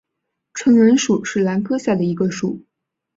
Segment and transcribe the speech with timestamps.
[0.53, 2.65] 唇兰属是兰科下的一个属。